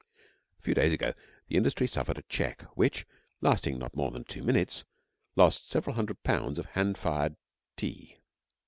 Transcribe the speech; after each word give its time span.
A 0.57 0.63
few 0.63 0.73
days 0.73 0.93
ago 0.93 1.13
the 1.47 1.57
industry 1.57 1.85
suffered 1.85 2.17
a 2.17 2.23
check 2.23 2.63
which, 2.75 3.05
lasting 3.39 3.77
not 3.77 3.95
more 3.95 4.09
than 4.09 4.23
two 4.23 4.41
minutes, 4.41 4.83
lost 5.35 5.69
several 5.69 5.95
hundred 5.95 6.23
pounds 6.23 6.57
of 6.57 6.65
hand 6.65 6.97
fired 6.97 7.35
tea. 7.77 8.17